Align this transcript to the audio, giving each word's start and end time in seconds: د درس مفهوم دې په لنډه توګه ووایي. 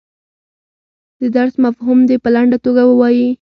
د 1.19 1.21
درس 1.35 1.55
مفهوم 1.65 1.99
دې 2.09 2.17
په 2.23 2.29
لنډه 2.35 2.57
توګه 2.65 2.81
ووایي. 2.85 3.27